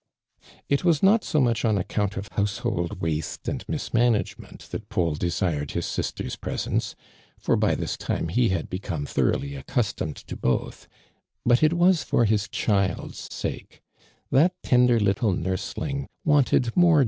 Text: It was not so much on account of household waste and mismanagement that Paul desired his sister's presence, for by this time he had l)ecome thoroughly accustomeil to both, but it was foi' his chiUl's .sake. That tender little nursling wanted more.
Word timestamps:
It 0.67 0.83
was 0.83 1.03
not 1.03 1.23
so 1.23 1.39
much 1.39 1.63
on 1.63 1.77
account 1.77 2.17
of 2.17 2.27
household 2.31 3.01
waste 3.01 3.47
and 3.47 3.63
mismanagement 3.69 4.61
that 4.71 4.89
Paul 4.89 5.13
desired 5.13 5.73
his 5.73 5.85
sister's 5.85 6.35
presence, 6.35 6.95
for 7.37 7.55
by 7.55 7.75
this 7.75 7.97
time 7.97 8.29
he 8.29 8.49
had 8.49 8.71
l)ecome 8.71 9.07
thoroughly 9.07 9.51
accustomeil 9.53 10.15
to 10.25 10.35
both, 10.35 10.87
but 11.45 11.61
it 11.61 11.73
was 11.73 12.01
foi' 12.01 12.23
his 12.25 12.47
chiUl's 12.47 13.27
.sake. 13.31 13.83
That 14.31 14.55
tender 14.63 14.99
little 14.99 15.33
nursling 15.33 16.07
wanted 16.25 16.75
more. 16.75 16.99